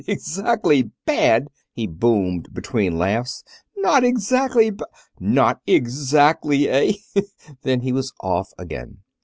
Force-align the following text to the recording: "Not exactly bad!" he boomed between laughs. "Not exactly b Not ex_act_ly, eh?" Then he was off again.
"Not 0.01 0.09
exactly 0.09 0.89
bad!" 1.05 1.49
he 1.73 1.85
boomed 1.85 2.51
between 2.55 2.97
laughs. 2.97 3.43
"Not 3.77 4.03
exactly 4.03 4.71
b 4.71 4.83
Not 5.19 5.61
ex_act_ly, 5.67 6.65
eh?" 6.65 7.21
Then 7.61 7.81
he 7.81 7.91
was 7.91 8.11
off 8.19 8.51
again. 8.57 9.03